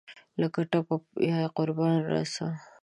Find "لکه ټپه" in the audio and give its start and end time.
0.41-0.95